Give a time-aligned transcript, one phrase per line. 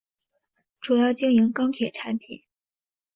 [0.79, 2.41] 主要经营钢铁产品。